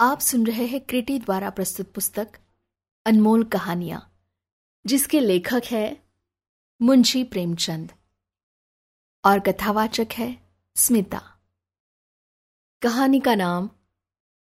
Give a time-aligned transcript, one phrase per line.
[0.00, 2.28] आप सुन रहे हैं क्रिटी द्वारा प्रस्तुत पुस्तक,
[3.06, 4.16] अनमोल कहानियाँ,
[4.86, 6.02] जिसके लेखक है
[6.82, 7.92] मुंशी प्रेमचंद
[9.24, 10.38] और कथावाचक है
[10.74, 11.22] स्मिता।
[12.82, 13.70] कहानी का नाम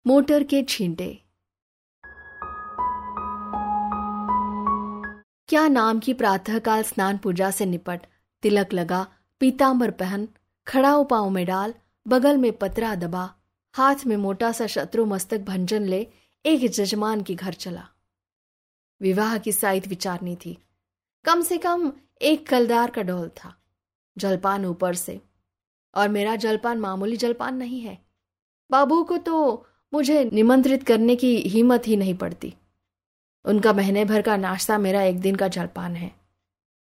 [0.06, 1.24] मोटर के छींटे।
[5.48, 8.00] क्या नाम की प्रातःकाल स्नान पूजा से निपट
[8.42, 9.06] तिलक लगा,
[9.40, 10.28] पीतांबर पहन,
[10.66, 11.74] खड़ा पाँव में डाल,
[12.08, 13.34] बगल में पतरा दबा
[13.74, 16.06] हाथ में मोटा सा शत्रु मस्तक भंजन ले
[16.46, 17.88] एक जजमान की घर चला।
[19.00, 20.58] विवाह की साइत विचारनी थी।
[21.24, 21.92] कम से कम
[22.22, 23.54] एक कलदार का डोल था,
[24.18, 25.20] जलपान ऊपर से।
[25.94, 27.98] और मेरा जलपान मामूली जलपान नहीं है।
[28.70, 32.54] बाबू को तो मुझे निमंत्रित करने की हिम्मत ही नहीं पड़ती।
[33.44, 36.12] उनका महीने भर का नाश्ता मेरा एक दिन का जलपान है।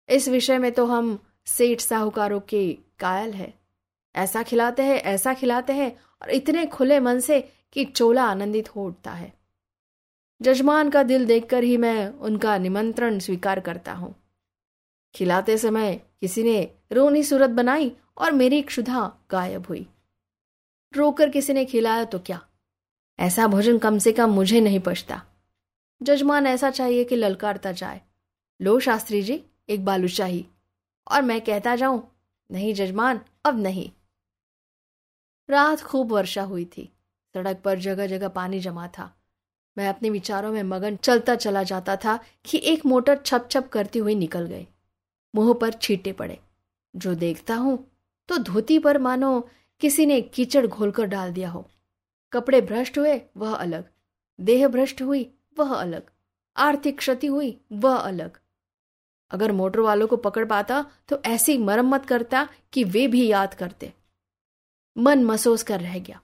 [0.08, 3.54] इस विषय में तो हम सेठ साहूकारों के कायल है।
[4.16, 8.86] ऐसा खिलाते हैं, ऐसा खिलाते हैं और इतने खुले मन से कि चोला आनंदित हो
[8.86, 9.32] उठता है।
[10.42, 14.14] जजमान का दिल देखकर ही मैं उनका निमंत्रण स्वीकार करता हूँ।
[15.14, 19.86] खिलाते समय किसी ने रोनी सूरत बनाई और मेरी क्षुधा गायब हुई।
[20.96, 22.46] रोकर किसी ने खिलाया तो क्या?
[23.20, 25.22] ऐसा भोजन कम से कम मुझे नहीं पछता।
[26.02, 28.00] जजमान, ऐसा चाहिए कि ललकारता जाए।
[28.62, 30.46] लो शास्त्री जी, एक बालूशाही।
[31.10, 32.16] और मैं कहता जाऊँ,
[32.50, 33.90] नहीं जजमान, अब नहीं।
[35.50, 36.92] रात खूब वर्षा हुई थी।
[37.34, 39.12] सड़क पर जगह जगह पानी जमा था।
[39.76, 43.98] मैं अपने विचारों में मगन चलता चला जाता था कि एक मोटर छप छप करती
[43.98, 44.66] हुई निकल गई।
[45.34, 46.38] मुँह पर छीटे पड़े।
[46.96, 47.78] जो देखता हूँ
[48.28, 49.48] तो धोती पर मानो
[49.80, 51.68] किसी ने कीचड़ घोलकर डाल दिया हो।
[52.32, 53.84] कपड़े भ्रष्ट हुए, वह अलग।
[54.40, 56.02] देह भ्रष्ट हुई, वह अलग।
[56.56, 58.38] आर्थिक क्षति हुई, वह अलग।
[59.30, 63.92] अगर मोटर वालों को पकड़ पाता तो ऐसी मरम्मत करता कि वे भी याद करते।
[65.00, 66.20] मन महसूस कर रह गया।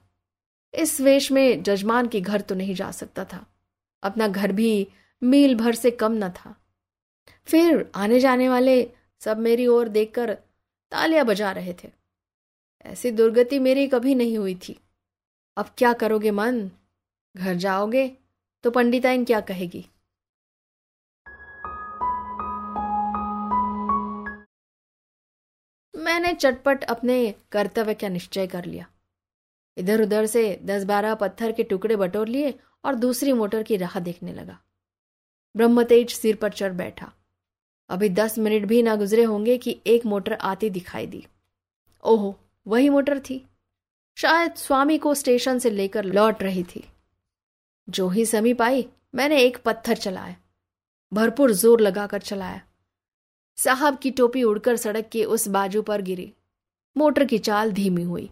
[0.73, 3.45] इस वेश में जजमान के घर तो नहीं जा सकता था।
[4.03, 4.87] अपना घर भी
[5.23, 6.55] मील भर से कम न था।
[7.45, 10.33] फिर आने जाने वाले सब मेरी ओर देखकर
[10.91, 11.89] तालियाँ बजा रहे थे।
[12.85, 14.79] ऐसी दुर्गति मेरी कभी नहीं हुई थी।
[15.57, 16.71] अब क्या करोगे मन?
[17.37, 18.17] घर जाओगे
[18.63, 19.87] तो पंडिताइन क्या कहेगी?
[26.19, 28.85] मैंने चटपट अपने कर्तव्य का निश्चय कर लिया।
[29.77, 32.53] इधर उधर से दस बारह पत्थर के टुकड़े बटोर लिए
[32.85, 34.57] और दूसरी मोटर की राह देखने लगा।
[35.55, 37.11] ब्रह्मतेज सिर पर चढ़ बैठा।
[37.89, 41.25] अभी दस मिनट भी ना गुजरे होंगे कि एक मोटर आती दिखाई दी।
[42.03, 42.35] ओहो,
[42.67, 43.45] वही मोटर थी।
[44.17, 46.83] शायद स्वामी को स्टेशन से लेकर लौट रही थी।
[47.89, 50.35] जो ही समीप आई, मैंने एक पत्थर चलाया।
[51.13, 52.61] भरपूर ज़ोर लगाकर चलाया।
[53.57, 56.33] साहब की टोपी उड़कर सड़क के उस बाजू पर गिरी।
[56.97, 58.29] मोटर की चाल धीमी हुई।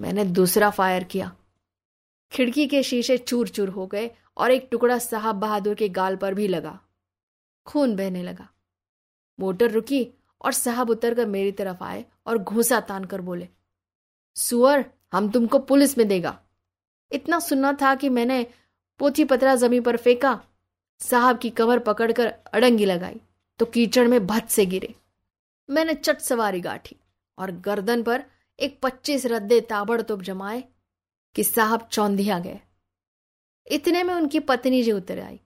[0.00, 1.36] मैंने दूसरा फायर किया।
[2.32, 6.34] खिड़की के शीशे चूर चूर हो गए और एक टुकड़ा साहब बहादुर के गाल पर
[6.34, 6.78] भी लगा।
[7.66, 8.48] खून बहने लगा।
[9.40, 10.06] मोटर रुकी
[10.44, 13.48] और साहब उतरकर मेरी तरफ़ आए और घूसा तान कर बोले,
[14.36, 16.38] सुअर, हम तुमको पुलिस में देगा।
[17.12, 18.46] इतना सुनना था कि मैंने
[19.00, 20.40] पोथी पतरा ज़मीन पर फेंका।
[21.00, 23.20] साहब की कमर पकड़कर अड़ंगी लगाई।
[23.62, 24.94] तो कीचड़ में भत से गिरे।
[25.68, 26.96] मैंने चट सवारी गाठी
[27.38, 28.24] और गर्दन पर
[28.58, 30.64] एक पच्चीस रद्दे ताबड़तोब जमाए
[31.36, 32.58] कि साहब चौंधिया गए।
[33.66, 35.40] इतने में उनकी पत्नी जी उतर आई।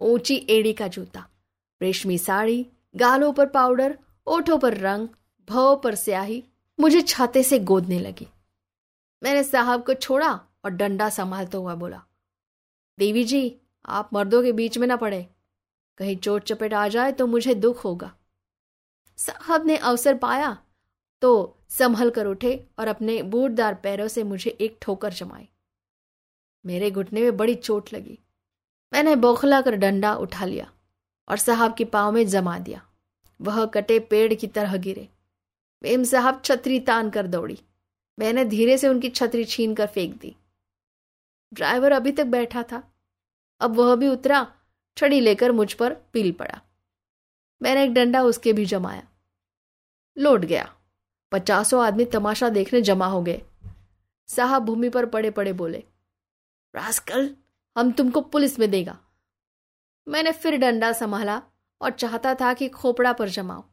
[0.00, 1.26] ऊँची एड़ी का जूता,
[1.80, 2.66] रेशमी साड़ी,
[2.96, 5.08] गालों पर पाउडर, ओठों पर रंग
[5.48, 6.44] भव पर स्याही,
[6.80, 8.28] मुझे छाते से गोदने लगी।
[9.22, 10.32] मैंने साहब को छोड़ा
[10.64, 12.02] और डंडा संभालता हुआ बोला,
[12.98, 13.56] देवी जी,
[13.86, 15.26] आप मर्दों के बीच में ना पड़े।
[15.98, 18.10] कहीं चोट चपेट आ जाए तो मुझे दुख होगा।
[19.18, 20.56] साहब ने अवसर पाया
[21.22, 25.48] तो संभल कर उठे और अपने बूटदार पैरों से मुझे एक ठोकर जमाई।
[26.64, 28.18] मेरे घुटने में बड़ी चोट लगी।
[28.92, 30.70] मैंने बौखला कर डंडा उठा लिया
[31.28, 32.82] और साहब के पाँव में जमा दिया।
[33.40, 35.08] वह कटे पेड़ की तरह गिरे।
[35.82, 37.58] बेम साहब छतरी तान कर दौड़ी।
[38.18, 40.34] मैंने धीरे से उनकी छतरी छीन कर फेंक दी।
[41.52, 42.82] ड्राइवर अभी तक बैठा था।
[43.60, 44.46] अब वह भी उतरा
[44.98, 46.60] छड़ी लेकर मुझ पर पील पड़ा।
[47.62, 49.08] मैंने एक डंडा उसके भी जमाया।
[50.16, 50.74] लौट गया।
[51.32, 53.42] पचासों आदमी तमाशा देखने जमा हो गए।
[54.28, 55.84] साहब भूमि पर पड़े पड़े बोले,
[56.74, 57.36] रास्कल,
[57.76, 58.98] हम तुमको पुलिस में देगा।
[60.08, 61.42] मैंने फिर डंडा संभाला
[61.80, 63.64] और चाहता था कि खोपड़ा पर जमाओ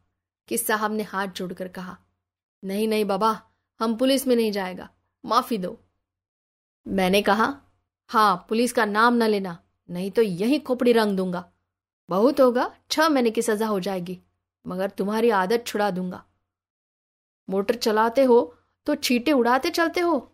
[0.47, 1.97] कि साहब ने हाथ जोड़कर कहा,
[2.63, 3.41] नहीं नहीं बाबा,
[3.79, 4.89] हम पुलिस में नहीं जाएगा,
[5.25, 5.77] माफ़ी दो।
[6.87, 7.53] मैंने कहा
[8.09, 9.57] हाँ पुलिस का नाम न लेना
[9.89, 11.43] नहीं तो यही खोपड़ी रंग दूँगा।
[12.09, 14.19] बहुत होगा, छह महीने की सजा हो जाएगी,
[14.65, 16.23] मगर तुम्हारी आदत छुड़ा दूँगा।
[17.49, 18.55] मोटर चलाते हो
[18.87, 20.31] तो छीटे उड़ाते चलते हो?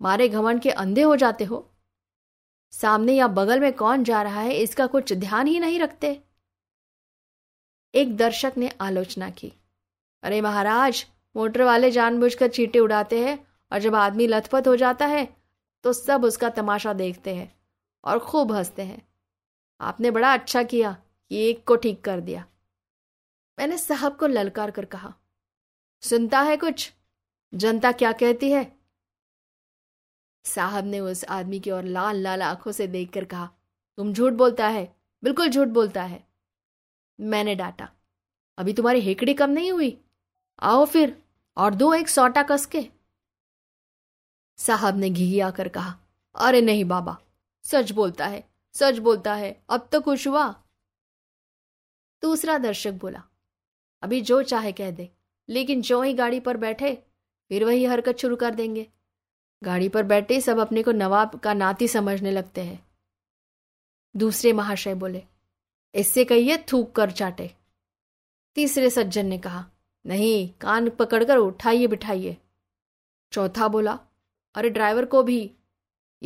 [0.00, 1.64] मारे घमंड के अंधे हो जाते हो?
[2.72, 6.20] सामने या बगल में कौन जा रहा है, इसका कुछ ध्यान ही नहीं रखते?
[7.94, 9.52] एक दर्शक ने आलोचना की।
[10.22, 11.04] अरे महाराज,
[11.34, 13.38] मोटर वाले जानबूझकर चीटे उड़ाते हैं,
[13.72, 15.28] और जब आदमी लथपथ हो जाता है
[15.84, 17.52] तो सब उसका तमाशा देखते हैं।
[18.06, 19.08] और खूब हँसते हैं।
[19.80, 20.96] आपने बड़ा अच्छा किया
[21.30, 22.46] एक को ठीक कर दिया।
[23.58, 25.14] मैंने साहब को ललकार कर कहा,
[26.02, 26.92] सुनता है कुछ?
[27.54, 28.76] जनता क्या कहती है?
[30.44, 33.50] साहब ने उस आदमी की ओर लाल लाल आँखों से देखकर कहा,
[33.96, 36.26] तुम झूठ बोलता है, बिल्कुल झूठ बोलता है।
[37.20, 37.88] मैंने डांटा,
[38.58, 40.00] अभी तुम्हारी हेकड़ी कम नहीं हुई?
[40.60, 41.22] आओ फिर,
[41.56, 42.88] और दो एक सौटा कस के।
[44.58, 45.98] साहब ने घी आकर कहा,
[46.34, 47.18] अरे नहीं बाबा
[47.66, 50.48] सच बोलता है, सच बोलता है। अब तो खुश हुआ।
[52.22, 53.22] दूसरा दर्शक बोला,
[54.02, 55.08] अभी जो चाहे कह दे,
[55.48, 56.94] लेकिन जो ही गाड़ी पर बैठे,
[57.50, 58.86] फिर वही हरकत शुरू कर देंगे।
[59.62, 62.84] गाड़ी पर बैठे सब अपने को नवाब का नाती समझने लगते हैं।
[64.14, 65.22] दूसरे महाशय बोले,
[65.94, 67.50] इससे कहिए थूक कर चाटे।
[68.56, 69.64] तीसरे सज्जन ने कहा,
[70.04, 72.36] नहीं, कान पकड़कर उठाइए बिठाइए।
[73.32, 73.98] चौथा बोला,
[74.54, 75.50] अरे ड्राइवर को भी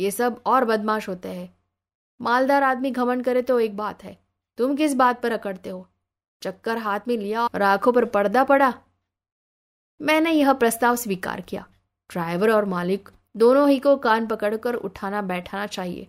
[0.01, 1.53] ये सब और बदमाश होते हैं।
[2.19, 4.17] मालदार आदमी घमंड करे तो एक बात है,
[4.57, 5.87] तुम किस बात पर अकड़ते हो?
[6.41, 8.73] चक्कर हाथ में लिया और आँखों पर पर्दा पड़ा?
[9.99, 11.65] मैंने यह प्रस्ताव स्वीकार किया।
[12.09, 16.07] ड्राइवर और मालिक दोनों ही को कान पकड़कर उठाना बैठाना चाहिए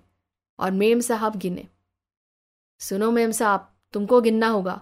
[0.59, 1.67] और मेम साहब गिने।
[2.81, 4.81] सुनो मेम साहब, तुमको गिनना होगा।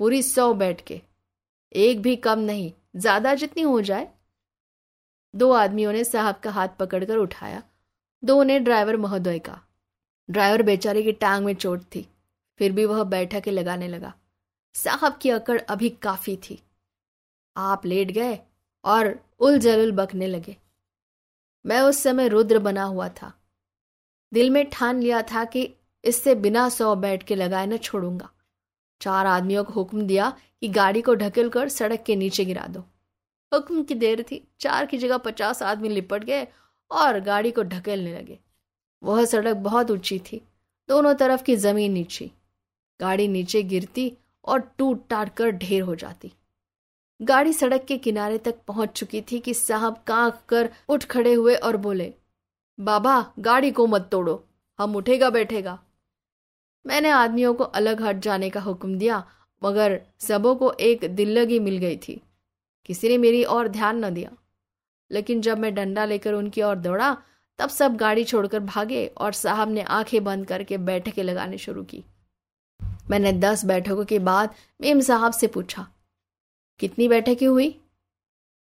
[0.00, 1.00] पूरी सौ बैठ के।
[1.74, 4.08] एक भी कम नहीं, ज़्यादा जितनी हो जाए।
[5.34, 7.62] दो आदमियों ने साहब का हाथ पकड़कर उठाया
[8.24, 9.60] दो ने ड्राइवर महोदय का।
[10.30, 12.08] ड्राइवर बेचारे की टांग में चोट थी।
[12.58, 14.14] फिर भी वह बैठा के लगाने लगा।
[14.74, 16.62] साहब की अकड़ अभी काफ़ी थी।
[17.56, 18.38] आप लेट गए
[18.84, 20.56] और उल जलुल बकने लगे।
[21.66, 23.32] मैं उस समय रुद्र बना हुआ था।
[24.32, 25.74] दिल में ठान लिया था कि
[26.04, 28.30] इससे बिना सौ बैठ के लगाए न छोड़ूँगा।
[29.00, 30.30] चार आदमियों को हुक्म दिया
[30.60, 32.80] कि गाड़ी को ढकेल कर सड़क के नीचे गिरा दो।
[33.54, 36.48] हुक्म की देर थी। चार की जगह पचास आदमी लिपट गए
[36.90, 38.38] और गाड़ी को ढकेलने लगे।
[39.02, 40.42] वह सड़क बहुत ऊँची थी।
[40.88, 42.32] दोनों तरफ़ की ज़मीन नीची।
[43.00, 46.32] गाड़ी नीचे गिरती और टूट टाट कर ढेर हो जाती।
[47.22, 51.54] गाड़ी सड़क के किनारे तक पहुँच चुकी थी कि साहब कांक कर उठ खड़े हुए
[51.54, 52.14] और बोले,
[52.80, 54.44] बाबा, गाड़ी को मत तोड़ो।
[54.78, 55.82] हम उठेगा, बैठेगा।
[56.86, 59.28] मैंने आदमियों को अलग हट जाने का हुक्म दिया,
[59.64, 62.22] मगर सबों को एक दिल्लगी मिल गई थी।
[62.86, 64.30] किसी ने मेरी और ध्यान न दिया।
[65.10, 67.16] लेकिन जब मैं डंडा लेकर उनकी ओर दौड़ा,
[67.58, 72.04] तब सब गाड़ी छोड़कर भागे और साहब ने आँखें बंद करके बैठकें लगाने शुरू की।
[73.10, 75.86] मैंने दस बैठकों के बाद मेम साहब से पूछा,
[76.80, 77.74] कितनी बैठकें हुई?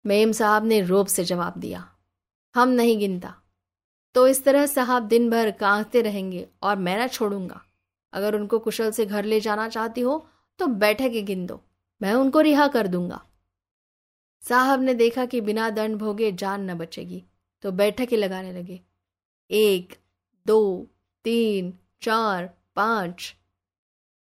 [0.05, 1.85] मेम साहब ने रोब से जवाब दिया,
[2.55, 3.35] हम नहीं गिनता।
[4.15, 7.61] तो इस तरह साहब दिन भर कांगते रहेंगे और मैं ना छोड़ूँगा।
[8.13, 10.27] अगर उनको कुशल से घर ले जाना चाहती हो
[10.61, 11.61] तो बैठक गिन दो।
[12.01, 13.21] मैं उनको रिहा कर दूँगा।
[14.49, 17.25] साहब ने देखा कि बिना दंड भोगे जान न बचेगी
[17.63, 18.81] तो बैठकें लगाने लगे।
[19.51, 19.97] एक,
[20.47, 20.87] दो,
[21.25, 23.35] तीन, चार, पाँच।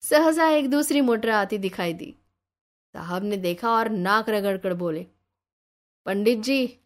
[0.03, 2.15] सहसा एक दूसरी मोटर आती दिखाई दी।
[2.93, 5.07] साहब ने देखा और नाक रगड़कर बोले,
[6.07, 6.79] पंडित जी,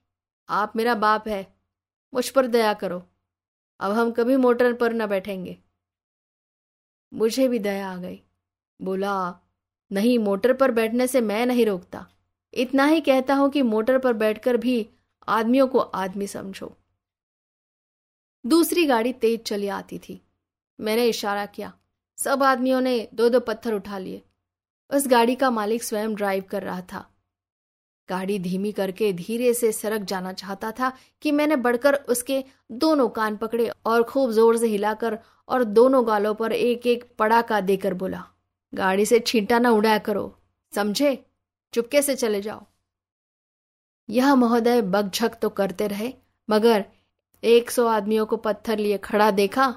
[0.48, 1.54] आप मेरा बाप है,
[2.14, 3.02] मुझ पर दया करो।
[3.80, 5.58] अब हम कभी मोटर पर न बैठेंगे।
[7.14, 8.22] मुझे भी दया आ गई।
[8.82, 9.38] बोला,
[9.92, 12.06] नहीं, मोटर पर बैठने से मैं नहीं रोकता।
[12.54, 14.86] इतना ही कहता हूँ कि मोटर पर बैठकर भी
[15.28, 16.72] आदमियों को आदमी समझो।
[18.44, 20.20] दूसरी गाड़ी तेज चली आती थी।
[20.78, 21.72] मैंने इशारा किया,
[22.18, 24.22] सब आदमियों ने दो दो पत्थर उठा लिए।
[24.90, 27.06] उस गाड़ी का मालिक स्वयं ड्राइव कर रहा था।
[28.08, 30.92] गाड़ी धीमी करके धीरे से सड़क जाना चाहता था
[31.22, 32.42] कि मैंने बढ़कर उसके
[32.72, 35.18] दोनों कान पकड़े और खूब ज़ोर से हिलाकर
[35.48, 38.24] और दोनों गालों पर एक एक पड़ाका देकर बोला,
[38.72, 40.34] गाड़ी से छींटा ना उड़ाया करो,
[40.72, 41.24] समझे?
[41.74, 42.64] चुपके से चले जाओ।
[44.08, 46.12] यह महोदय बगझक तो करते रहे,
[46.48, 46.84] मगर
[47.42, 49.74] एक सौ आदमियों को पत्थर लिए खड़ा देखा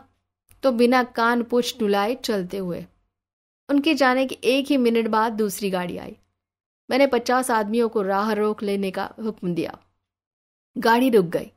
[0.63, 2.86] तो बिना कान पूछ डुलाए चलते हुए।
[3.70, 6.16] उनके जाने के एक ही मिनट बाद दूसरी गाड़ी आई।
[6.89, 9.77] मैंने पचास आदमियों को राह रोक लेने का हुक्म दिया।
[10.75, 11.51] गाड़ी रुक गई।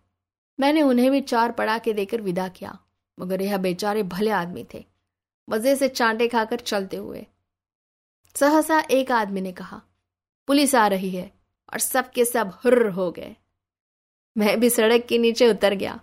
[0.58, 2.78] मैंने उन्हें भी चार पड़ाके देकर विदा किया,
[3.18, 4.84] मगर यह बेचारे भले आदमी थे।
[5.48, 7.26] मज़े से चांटे खाकर चलते हुए।
[8.36, 9.80] सहसा एक आदमी ने कहा
[10.50, 11.32] पुलिस आ रही है
[11.72, 13.36] और सबके सब हुर्र हो गए।
[14.36, 16.00] मैं भी सड़क के नीचे उतर गया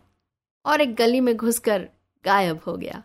[0.65, 1.89] और एक गली में घुसकर
[2.25, 3.03] गायब हो गया।